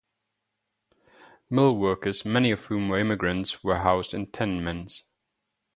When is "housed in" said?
3.77-4.31